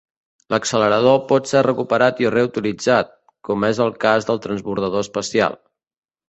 [0.51, 3.13] L'accelerador pot ser recuperat i reutilitzat,
[3.51, 5.61] com és el cas del transbordador espacial.